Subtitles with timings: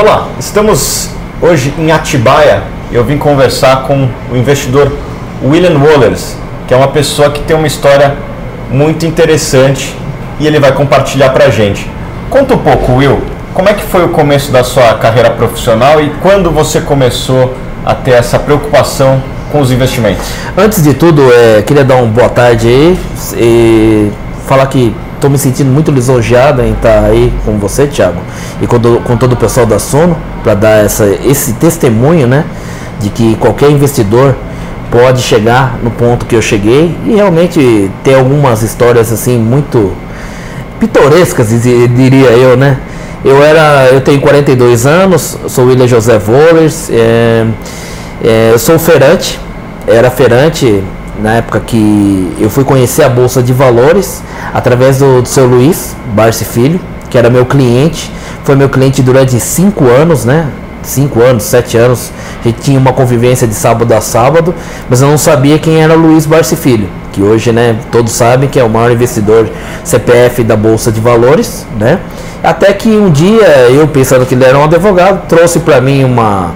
[0.00, 1.10] Olá, estamos
[1.42, 2.62] hoje em Atibaia.
[2.90, 4.90] Eu vim conversar com o investidor
[5.44, 8.16] William Wallers, que é uma pessoa que tem uma história
[8.70, 9.94] muito interessante
[10.38, 11.86] e ele vai compartilhar para a gente.
[12.30, 13.20] Conta um pouco, Will,
[13.52, 17.54] como é que foi o começo da sua carreira profissional e quando você começou
[17.84, 19.22] a ter essa preocupação
[19.52, 20.24] com os investimentos?
[20.56, 22.98] Antes de tudo, é, queria dar uma boa tarde aí
[23.36, 24.10] e
[24.46, 28.20] falar que estou me sentindo muito lisonjeado em estar aí com você, Thiago,
[28.60, 32.44] e com, do, com todo o pessoal da Sono, para dar essa, esse testemunho, né,
[32.98, 34.34] de que qualquer investidor
[34.90, 39.92] pode chegar no ponto que eu cheguei e realmente ter algumas histórias assim muito
[40.80, 42.78] pitorescas, diria eu, né?
[43.22, 47.44] Eu era, eu tenho 42 anos, sou William José Vollers, é,
[48.24, 49.38] é, eu sou feirante,
[49.86, 50.82] era feirante
[51.22, 55.94] na época que eu fui conhecer a Bolsa de Valores através do, do seu Luiz
[56.14, 58.10] Barci Filho, que era meu cliente,
[58.44, 60.46] foi meu cliente durante cinco anos, né?
[60.82, 62.10] Cinco anos, sete anos,
[62.40, 64.54] a gente tinha uma convivência de sábado a sábado,
[64.88, 68.58] mas eu não sabia quem era Luiz Barci Filho, que hoje, né, todos sabem que
[68.58, 69.50] é o maior investidor
[69.84, 71.98] CPF da Bolsa de Valores, né?
[72.42, 76.54] Até que um dia, eu pensando que ele era um advogado, trouxe para mim uma,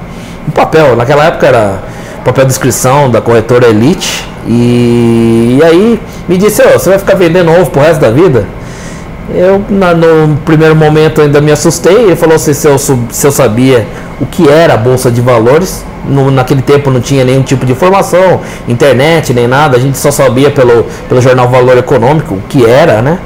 [0.48, 1.82] um papel, naquela época era
[2.24, 7.14] papel de inscrição da corretora Elite, e, e aí me disse, oh, você vai ficar
[7.14, 8.46] vendendo ovo pro resto da vida?
[9.34, 11.94] Eu, na, no primeiro momento, ainda me assustei.
[11.94, 13.86] Ele falou assim, se eu, se eu sabia
[14.20, 15.84] o que era a Bolsa de Valores.
[16.06, 19.78] No, naquele tempo não tinha nenhum tipo de informação, internet, nem nada.
[19.78, 23.18] A gente só sabia pelo, pelo jornal Valor Econômico o que era, né?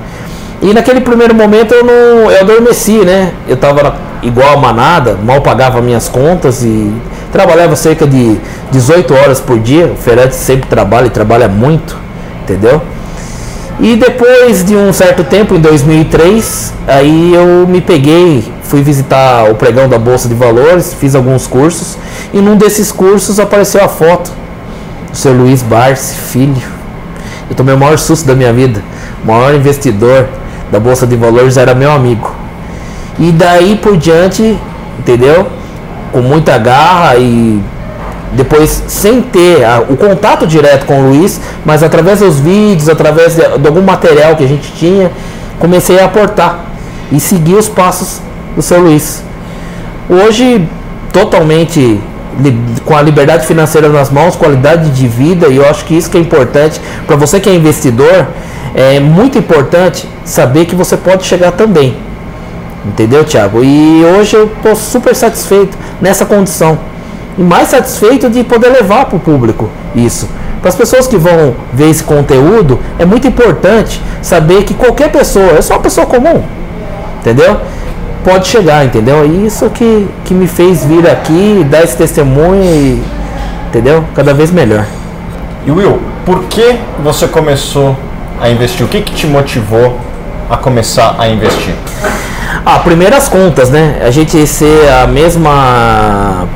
[0.60, 3.32] E naquele primeiro momento eu não eu adormeci, né?
[3.46, 6.92] Eu tava igual a manada, mal pagava minhas contas e
[7.32, 8.36] trabalhava cerca de
[8.72, 9.86] 18 horas por dia.
[9.86, 11.96] O Ferretti sempre trabalha e trabalha muito,
[12.42, 12.82] entendeu?
[13.80, 19.54] E depois de um certo tempo, em 2003, aí eu me peguei, fui visitar o
[19.54, 21.96] pregão da Bolsa de Valores, fiz alguns cursos
[22.34, 24.32] e num desses cursos apareceu a foto
[25.08, 26.60] do seu Luiz Barsi, filho.
[27.48, 28.82] Eu tomei o maior susto da minha vida.
[29.22, 30.26] O maior investidor
[30.70, 32.30] da Bolsa de Valores era meu amigo.
[33.18, 34.58] E daí por diante,
[34.98, 35.46] entendeu?
[36.12, 37.60] Com muita garra e
[38.32, 43.34] depois sem ter a, o contato direto com o Luiz, mas através dos vídeos, através
[43.34, 45.10] de, de, algum material que a gente tinha,
[45.58, 46.66] comecei a aportar
[47.10, 48.20] e seguir os passos
[48.54, 49.22] do seu Luiz.
[50.08, 50.68] Hoje,
[51.12, 52.00] totalmente
[52.84, 56.18] com a liberdade financeira nas mãos, qualidade de vida, e eu acho que isso que
[56.18, 58.26] é importante para você que é investidor,
[58.74, 61.96] é muito importante saber que você pode chegar também.
[62.86, 63.62] Entendeu, Thiago?
[63.64, 66.78] E hoje eu estou super satisfeito nessa condição
[67.36, 70.28] e mais satisfeito de poder levar para o público isso.
[70.60, 75.52] Para as pessoas que vão ver esse conteúdo, é muito importante saber que qualquer pessoa,
[75.56, 76.42] é só uma pessoa comum,
[77.20, 77.60] entendeu?
[78.28, 79.24] Pode chegar, entendeu?
[79.24, 83.02] E isso que, que me fez vir aqui, dar esse testemunho e,
[83.68, 84.04] entendeu?
[84.14, 84.84] Cada vez melhor.
[85.64, 87.96] E Will, por que você começou
[88.38, 88.84] a investir?
[88.84, 89.98] O que, que te motivou
[90.50, 91.74] a começar a investir?
[92.66, 93.98] Ah, primeiras contas, né?
[94.06, 96.46] A gente ser a mesma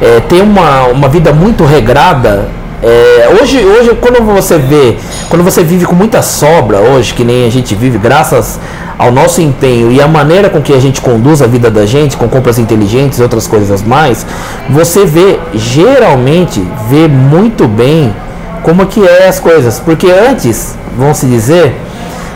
[0.00, 2.48] é, ter uma, uma vida muito regrada.
[2.82, 4.96] É, hoje, hoje, quando você vê,
[5.28, 8.58] quando você vive com muita sobra hoje, que nem a gente vive, graças
[8.98, 12.16] ao nosso empenho e a maneira com que a gente conduz a vida da gente,
[12.16, 14.26] com compras inteligentes e outras coisas mais,
[14.70, 18.14] você vê, geralmente, vê muito bem
[18.62, 19.78] como que é as coisas.
[19.78, 21.74] Porque antes, vamos se dizer,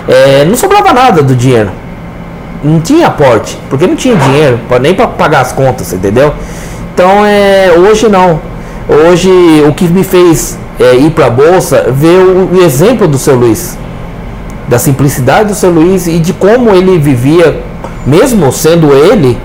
[0.06, 1.70] é, não sobrava nada do dinheiro.
[2.62, 6.34] Não tinha aporte, porque não tinha dinheiro nem para pagar as contas, entendeu?
[6.94, 8.53] Então é, hoje não.
[8.88, 9.30] Hoje
[9.66, 13.34] o que me fez é, ir para a bolsa ver o, o, exemplo do seu
[13.34, 13.78] Luiz,
[14.68, 17.62] da simplicidade do seu Luiz e de como ele vivia,
[18.06, 19.38] mesmo sendo ele.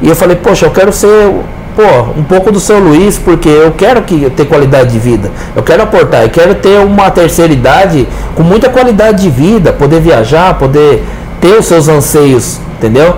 [0.00, 1.32] E eu falei, poxa, eu quero ser
[1.74, 1.82] pô,
[2.16, 5.30] um pouco do seu Luiz, porque eu quero que ter qualidade de vida.
[5.56, 10.00] Eu quero aportar, eu quero ter uma terceira idade com muita qualidade de vida, poder
[10.00, 11.02] viajar, poder
[11.40, 13.16] ter os seus anseios, entendeu?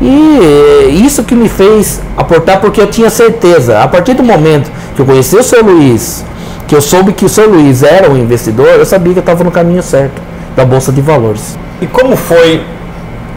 [0.00, 3.80] E isso que me fez aportar porque eu tinha certeza.
[3.80, 6.24] A partir do momento que eu conheci o seu Luiz,
[6.66, 9.44] que eu soube que o seu Luiz era um investidor, eu sabia que eu estava
[9.44, 10.22] no caminho certo
[10.56, 11.58] da Bolsa de Valores.
[11.82, 12.64] E como foi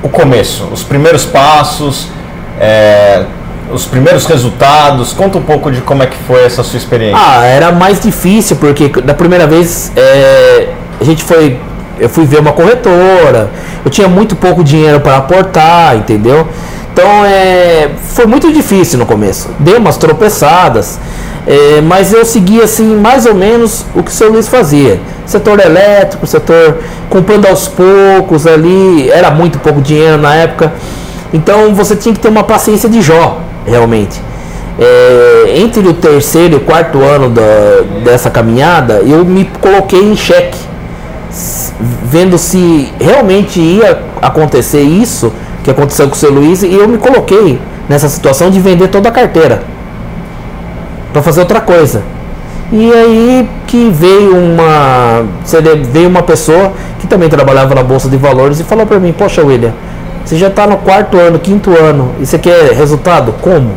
[0.01, 0.69] o começo?
[0.71, 2.07] Os primeiros passos,
[2.59, 3.25] é,
[3.71, 5.13] os primeiros resultados?
[5.13, 7.19] Conta um pouco de como é que foi essa sua experiência.
[7.19, 11.59] Ah, era mais difícil porque da primeira vez é, a gente foi
[11.99, 13.49] eu fui ver uma corretora,
[13.83, 16.47] eu tinha muito pouco dinheiro para aportar, entendeu?
[16.93, 19.49] Então é, foi muito difícil no começo.
[19.59, 20.99] Dei umas tropeçadas,
[21.47, 24.99] é, mas eu seguia assim mais ou menos o que o seu Luiz fazia.
[25.25, 26.77] Setor elétrico, setor
[27.09, 30.71] comprando aos poucos ali, era muito pouco dinheiro na época.
[31.33, 34.21] Então você tinha que ter uma paciência de Jó, realmente.
[34.79, 37.41] É, entre o terceiro e o quarto ano da,
[38.03, 40.57] dessa caminhada, eu me coloquei em xeque,
[41.79, 45.33] vendo se realmente ia acontecer isso
[45.63, 49.09] que aconteceu com o seu Luiz, e eu me coloquei nessa situação de vender toda
[49.09, 49.63] a carteira
[51.11, 52.01] para fazer outra coisa.
[52.71, 55.23] E aí que veio uma
[55.91, 59.43] veio uma pessoa que também trabalhava na bolsa de valores e falou para mim: "Poxa,
[59.43, 59.73] William,
[60.25, 63.33] você já está no quarto ano, quinto ano e você quer resultado?
[63.41, 63.71] Como?"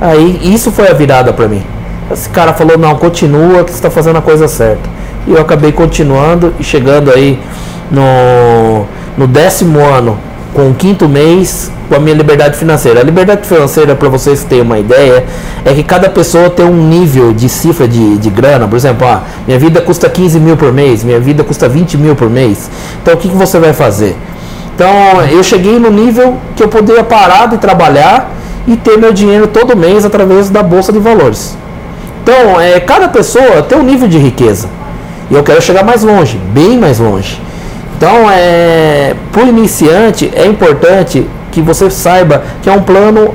[0.00, 1.62] Aí isso foi a virada para mim.
[2.10, 4.88] Esse cara falou: "Não, continua que está fazendo a coisa certa."
[5.26, 7.38] E eu acabei continuando e chegando aí
[7.90, 8.86] no
[9.16, 10.18] no décimo ano,
[10.54, 13.00] com o quinto mês, com a minha liberdade financeira.
[13.00, 15.24] A liberdade financeira, para vocês terem uma ideia,
[15.64, 18.66] é que cada pessoa tem um nível de cifra de, de grana.
[18.66, 22.14] Por exemplo, ah, minha vida custa 15 mil por mês, minha vida custa 20 mil
[22.14, 22.70] por mês.
[23.02, 24.16] Então, o que, que você vai fazer?
[24.74, 24.88] Então,
[25.30, 28.30] eu cheguei no nível que eu poderia parar de trabalhar
[28.66, 31.56] e ter meu dinheiro todo mês através da bolsa de valores.
[32.22, 34.68] Então, é, cada pessoa tem um nível de riqueza.
[35.30, 37.40] E eu quero chegar mais longe, bem mais longe.
[37.96, 43.34] Então, é, para o iniciante, é importante que você saiba que é um plano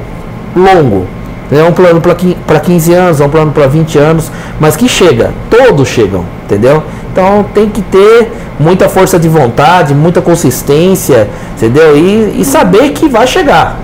[0.56, 1.07] longo.
[1.50, 4.30] É um plano para 15 anos, é um plano para 20 anos,
[4.60, 6.84] mas que chega, todos chegam, entendeu?
[7.12, 8.30] Então tem que ter
[8.60, 11.98] muita força de vontade, muita consistência, entendeu?
[11.98, 13.80] E, e saber que vai chegar.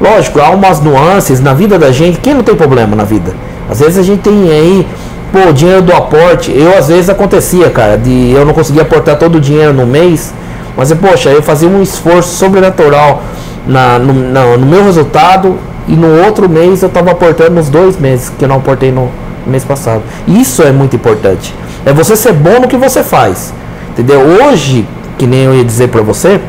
[0.00, 3.32] Lógico, há umas nuances na vida da gente, quem não tem problema na vida?
[3.70, 4.86] Às vezes a gente tem aí,
[5.34, 6.52] pô, dinheiro do aporte.
[6.56, 10.32] Eu às vezes acontecia, cara, de eu não conseguia aportar todo o dinheiro no mês
[10.76, 13.22] mas, poxa, eu fazia um esforço sobrenatural
[13.66, 17.98] na, no, na, no meu resultado e no outro mês eu estava aportando nos dois
[17.98, 19.10] meses que eu não aportei no
[19.46, 20.02] mês passado.
[20.26, 21.54] Isso é muito importante.
[21.86, 23.52] É você ser bom no que você faz.
[23.90, 24.20] Entendeu?
[24.20, 26.40] Hoje, que nem eu ia dizer para você,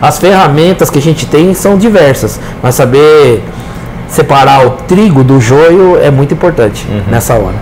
[0.00, 3.42] as ferramentas que a gente tem são diversas, mas saber
[4.10, 7.02] separar o trigo do joio é muito importante uhum.
[7.10, 7.56] nessa hora.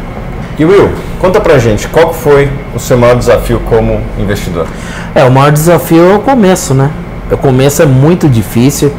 [0.59, 0.91] E Will,
[1.21, 4.67] conta pra gente, qual foi o seu maior desafio como investidor?
[5.15, 6.91] É, o maior desafio é o começo, né?
[7.31, 8.93] O começo é muito difícil.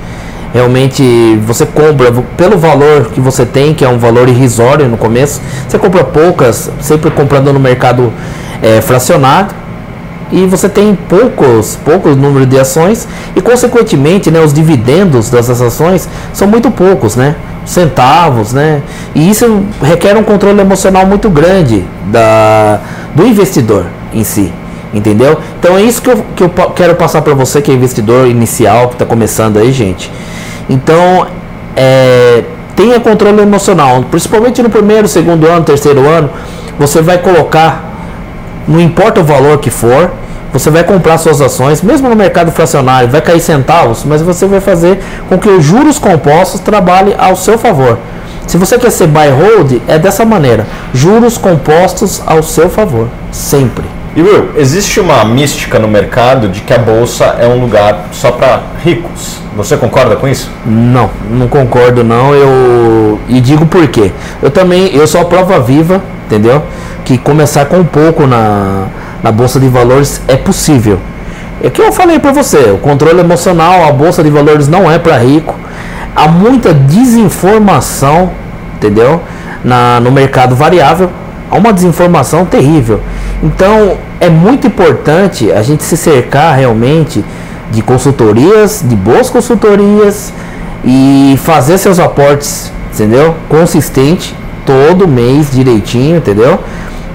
[0.54, 1.04] Realmente
[1.46, 5.78] você compra pelo valor que você tem, que é um valor irrisório no começo, você
[5.78, 8.12] compra poucas, sempre comprando no mercado
[8.62, 9.54] é, fracionado
[10.32, 16.08] e você tem poucos, poucos número de ações e consequentemente, né, os dividendos dessas ações
[16.34, 17.36] são muito poucos, né?
[17.66, 18.82] centavos, né?
[19.14, 22.80] E isso requer um controle emocional muito grande da,
[23.14, 24.52] do investidor em si,
[24.92, 25.38] entendeu?
[25.60, 28.88] Então é isso que eu, que eu quero passar para você que é investidor inicial,
[28.88, 30.12] que está começando aí, gente.
[30.68, 31.28] Então,
[31.76, 32.44] é,
[32.76, 36.30] tenha controle emocional, principalmente no primeiro, segundo ano, terceiro ano,
[36.78, 37.89] você vai colocar,
[38.68, 40.12] não importa o valor que for,
[40.52, 44.60] você vai comprar suas ações, mesmo no mercado fracionário, vai cair centavos, mas você vai
[44.60, 48.00] fazer com que os juros compostos trabalhem ao seu favor.
[48.48, 53.86] Se você quer ser buy hold, é dessa maneira: juros compostos ao seu favor, sempre.
[54.16, 58.32] E Will, existe uma mística no mercado de que a bolsa é um lugar só
[58.32, 59.38] para ricos.
[59.56, 60.50] Você concorda com isso?
[60.66, 62.34] Não, não concordo não.
[62.34, 64.12] Eu e digo por quê.
[64.42, 66.64] Eu também, eu sou a prova viva, entendeu?
[67.10, 68.86] Que começar com um pouco na
[69.24, 71.00] na bolsa de valores é possível.
[71.60, 75.00] É que eu falei para você, o controle emocional, a bolsa de valores não é
[75.00, 75.56] para rico.
[76.16, 78.30] Há muita desinformação,
[78.76, 79.24] entendeu?
[79.64, 81.10] Na, no mercado variável,
[81.50, 83.02] há uma desinformação terrível.
[83.42, 87.26] Então, é muito importante a gente se cercar realmente
[87.72, 90.32] de consultorias, de boas consultorias
[90.86, 93.36] e fazer seus aportes, entendeu?
[93.50, 96.60] Consistente, todo mês direitinho, entendeu?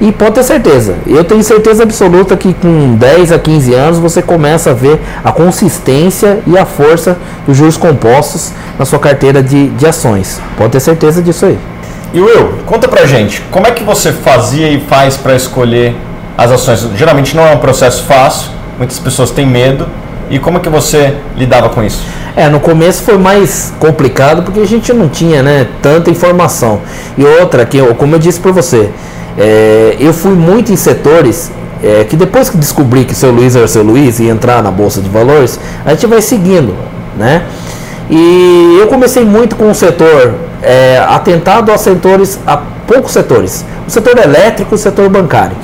[0.01, 4.21] E pode ter certeza, eu tenho certeza absoluta que com 10 a 15 anos você
[4.21, 9.69] começa a ver a consistência e a força dos juros compostos na sua carteira de,
[9.69, 10.41] de ações.
[10.57, 11.59] Pode ter certeza disso aí.
[12.13, 15.97] E Will, conta pra gente, como é que você fazia e faz para escolher
[16.37, 16.89] as ações?
[16.97, 19.87] Geralmente não é um processo fácil, muitas pessoas têm medo.
[20.31, 22.03] E como é que você lidava com isso?
[22.35, 26.81] É, no começo foi mais complicado porque a gente não tinha né, tanta informação.
[27.17, 28.91] E outra, que como eu disse para você,
[29.37, 31.50] é, eu fui muito em setores
[31.83, 35.03] é, que depois que descobri que seu Luiz era seu Luiz e entrar na bolsa
[35.03, 36.75] de valores, a gente vai seguindo,
[37.17, 37.43] né?
[38.09, 43.91] E eu comecei muito com o setor é, atentado a setores, a poucos setores, o
[43.91, 45.57] setor elétrico o setor bancário,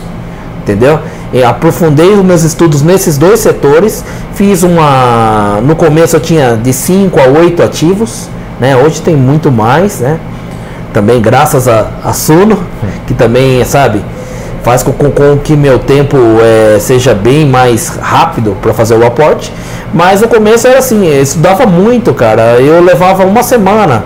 [0.63, 0.99] entendeu?
[1.33, 6.73] E aprofundei os meus estudos nesses dois setores, fiz uma, no começo eu tinha de
[6.73, 8.77] 5 a 8 ativos, né?
[8.77, 10.19] Hoje tem muito mais, né?
[10.93, 12.59] Também graças a, a Suno,
[13.07, 14.03] que também, sabe,
[14.63, 19.07] faz com, com, com que meu tempo é, seja bem mais rápido para fazer o
[19.07, 19.53] aporte.
[19.93, 22.61] Mas no começo era assim, eu estudava muito, cara.
[22.61, 24.05] Eu levava uma semana.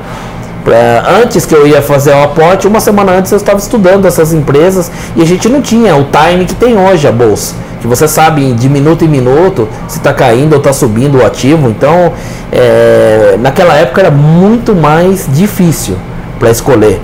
[1.23, 4.91] Antes que eu ia fazer o aporte, uma semana antes eu estava estudando essas empresas
[5.15, 7.55] e a gente não tinha o time que tem hoje a bolsa.
[7.83, 11.69] Que você sabe de minuto em minuto se está caindo ou está subindo o ativo.
[11.69, 12.15] Então,
[12.51, 15.97] é, naquela época era muito mais difícil
[16.45, 17.01] para escolher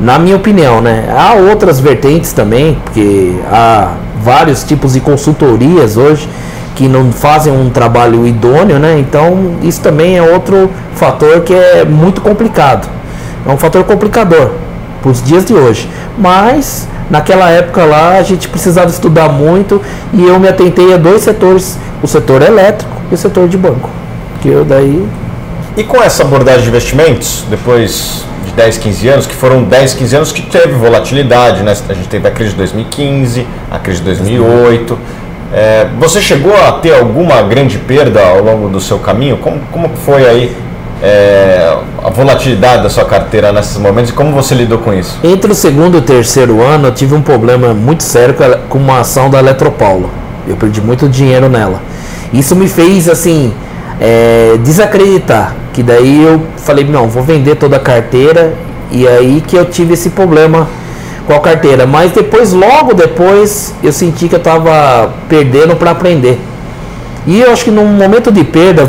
[0.00, 1.14] na minha opinião, né?
[1.16, 6.28] Há outras vertentes também, porque há vários tipos de consultorias hoje
[6.74, 8.98] que não fazem um trabalho idôneo, né?
[8.98, 12.88] Então isso também é outro fator que é muito complicado.
[13.46, 14.50] É um fator complicador
[15.00, 15.88] para os dias de hoje.
[16.18, 19.80] Mas naquela época lá a gente precisava estudar muito
[20.12, 23.88] e eu me atentei a dois setores, o setor elétrico e o setor de banco.
[24.40, 25.06] Que eu daí.
[25.76, 28.29] E com essa abordagem de investimentos, depois de
[28.60, 31.74] 10, 15 anos, que foram 10, 15 anos que teve volatilidade, né?
[31.88, 34.98] A gente teve a crise de 2015, a crise de 2008.
[35.50, 39.38] É, você chegou a ter alguma grande perda ao longo do seu caminho?
[39.38, 40.54] Como, como foi aí
[41.02, 41.74] é,
[42.04, 45.18] a volatilidade da sua carteira nesses momentos e como você lidou com isso?
[45.24, 48.36] Entre o segundo e o terceiro ano, eu tive um problema muito sério
[48.68, 50.10] com uma ação da Eletropaulo.
[50.46, 51.80] Eu perdi muito dinheiro nela.
[52.30, 53.54] Isso me fez, assim,
[53.98, 55.56] é, desacreditar.
[55.80, 58.52] Que daí eu falei, não, vou vender toda a carteira.
[58.90, 60.68] E aí que eu tive esse problema
[61.26, 61.86] com a carteira.
[61.86, 66.38] Mas depois, logo depois, eu senti que eu estava perdendo para aprender.
[67.26, 68.86] E eu acho que num momento de perda,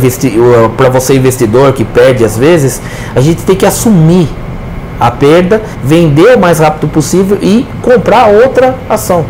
[0.76, 2.82] para você investidor que perde às vezes,
[3.16, 4.28] a gente tem que assumir
[5.00, 9.24] a perda, vender o mais rápido possível e comprar outra ação.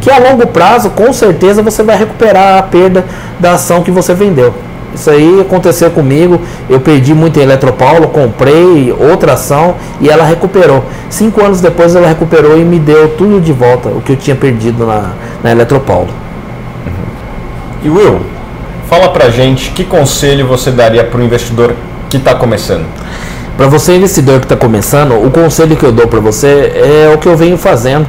[0.00, 3.04] Que a longo prazo, com certeza, você vai recuperar a perda
[3.40, 4.54] da ação que você vendeu.
[4.94, 6.40] Isso aí aconteceu comigo.
[6.68, 10.84] Eu perdi muito em Eletropaulo, comprei outra ação e ela recuperou.
[11.10, 14.36] Cinco anos depois ela recuperou e me deu tudo de volta, o que eu tinha
[14.36, 16.08] perdido na, na Eletropaulo.
[17.82, 18.20] E Will,
[18.88, 21.74] fala pra gente que conselho você daria para o investidor
[22.08, 22.86] que está começando?
[23.56, 27.18] Para você investidor que está começando, o conselho que eu dou para você é o
[27.18, 28.06] que eu venho fazendo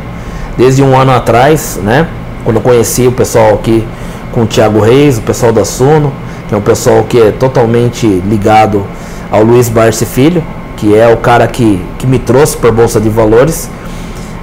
[0.57, 2.07] desde um ano atrás, né?
[2.43, 3.85] Quando eu conheci o pessoal aqui
[4.31, 6.11] com o Thiago Reis, o pessoal da Suno
[6.55, 8.85] é um pessoal que é totalmente ligado
[9.29, 10.41] ao Luiz Barsi Filho,
[10.77, 13.69] que é o cara que, que me trouxe para a Bolsa de Valores.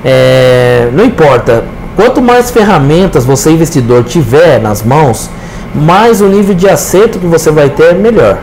[0.05, 1.65] É, não importa,
[1.97, 5.31] quanto mais ferramentas você investidor tiver nas mãos,
[5.75, 8.39] mais o nível de acerto que você vai ter, melhor.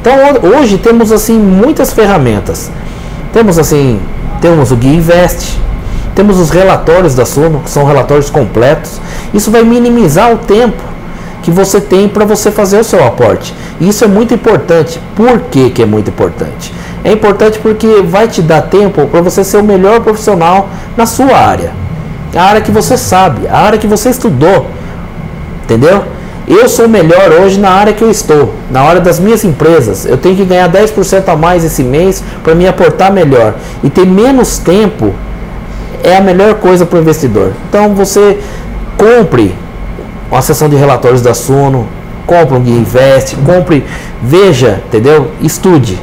[0.00, 0.14] Então
[0.56, 2.70] hoje temos assim muitas ferramentas.
[3.34, 4.00] Temos assim,
[4.40, 5.60] temos o Guia Invest,
[6.14, 8.98] temos os relatórios da Suno, que são relatórios completos.
[9.34, 10.93] Isso vai minimizar o tempo
[11.44, 13.54] que você tem para você fazer o seu aporte.
[13.78, 14.98] Isso é muito importante.
[15.14, 16.72] Por que, que é muito importante?
[17.04, 21.36] É importante porque vai te dar tempo para você ser o melhor profissional na sua
[21.36, 21.72] área.
[22.34, 24.66] A área que você sabe, a área que você estudou.
[25.62, 26.04] Entendeu?
[26.48, 30.06] Eu sou melhor hoje na área que eu estou, na hora das minhas empresas.
[30.06, 33.54] Eu tenho que ganhar 10% a mais esse mês para me aportar melhor.
[33.82, 35.12] E ter menos tempo
[36.02, 37.52] é a melhor coisa para o investidor.
[37.68, 38.38] Então você
[38.96, 39.54] compre
[40.34, 41.86] uma sessão de relatórios da Suno,
[42.26, 43.84] compre um Guia Invest, compre,
[44.20, 45.30] veja, entendeu?
[45.40, 45.96] Estude.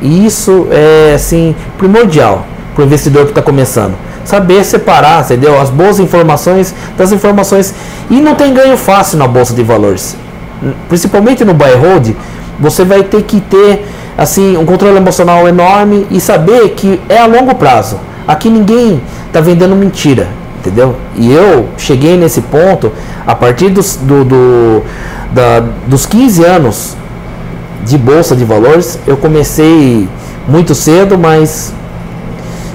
[0.00, 3.94] E isso é assim primordial para o investidor que está começando.
[4.24, 5.60] Saber separar, entendeu?
[5.60, 7.74] As boas informações das informações.
[8.08, 10.16] E não tem ganho fácil na bolsa de valores.
[10.88, 12.16] Principalmente no buy hold,
[12.58, 13.86] você vai ter que ter
[14.16, 18.00] assim um controle emocional enorme e saber que é a longo prazo.
[18.26, 20.26] Aqui ninguém está vendendo mentira
[20.64, 20.96] entendeu?
[21.14, 22.90] E eu cheguei nesse ponto
[23.26, 24.82] a partir dos, do, do,
[25.30, 26.96] da, dos 15 anos
[27.84, 28.98] de bolsa de valores.
[29.06, 30.08] Eu comecei
[30.48, 31.72] muito cedo, mas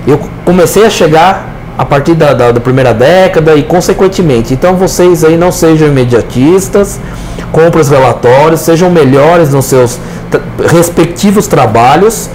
[0.08, 4.54] eu comecei a chegar a partir da, da, da, primeira década e consequentemente.
[4.54, 7.00] Então vocês aí não sejam imediatistas,
[7.52, 9.98] comprem os relatórios, sejam melhores nos seus
[10.70, 12.30] respectivos trabalhos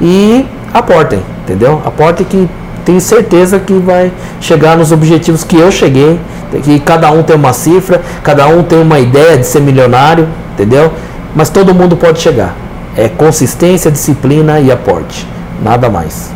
[0.00, 1.80] e aportem, entendeu?
[1.84, 2.48] Aportem que
[2.88, 6.18] tenho certeza que vai chegar nos objetivos que eu cheguei,
[6.64, 10.90] que cada um tem uma cifra, cada um tem uma ideia de ser milionário, entendeu?
[11.36, 12.56] Mas todo mundo pode chegar.
[12.96, 15.28] É consistência, disciplina e aporte.
[15.62, 16.32] Nada mais.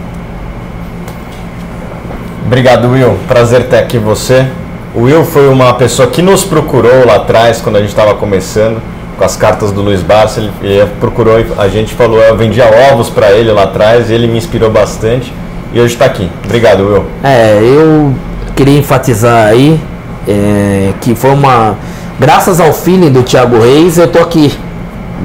[2.45, 3.17] Obrigado, Will.
[3.27, 4.47] Prazer ter aqui você.
[4.95, 8.79] O Will foi uma pessoa que nos procurou lá atrás, quando a gente estava começando,
[9.17, 10.39] com as cartas do Luiz Barça.
[10.61, 14.71] Ele procurou, a gente falou, eu vendia ovos para ele lá atrás, ele me inspirou
[14.71, 15.33] bastante
[15.73, 16.31] e hoje está aqui.
[16.45, 17.05] Obrigado, Will.
[17.23, 18.15] É, eu
[18.55, 19.81] queria enfatizar aí
[20.29, 21.77] é, que foi uma.
[22.21, 24.53] Graças ao feeling do Thiago Reis, eu tô aqui,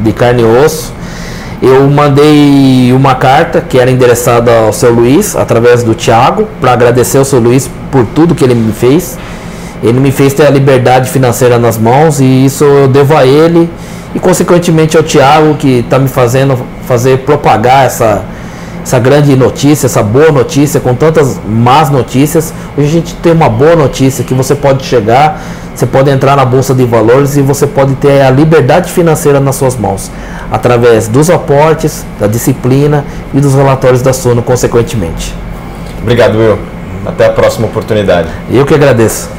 [0.04, 0.94] de carne e osso.
[1.62, 7.18] Eu mandei uma carta que era endereçada ao seu Luiz, através do Thiago, para agradecer
[7.18, 9.18] ao seu Luiz por tudo que ele me fez.
[9.84, 13.70] Ele me fez ter a liberdade financeira nas mãos e isso eu devo a ele
[14.16, 18.24] e consequentemente ao Tiago que está me fazendo fazer propagar essa,
[18.88, 22.54] essa grande notícia, essa boa notícia com tantas más notícias.
[22.78, 25.42] Hoje a gente tem uma boa notícia que você pode chegar,
[25.76, 29.58] você pode entrar na bolsa de valores e você pode ter a liberdade financeira nas
[29.58, 30.10] suas mãos
[30.50, 33.04] através dos aportes, da disciplina
[33.34, 35.36] e dos relatórios da Sono consequentemente.
[36.02, 36.58] Obrigado, Will.
[37.06, 38.30] Até a próxima oportunidade.
[38.50, 39.30] Eu que agradeço.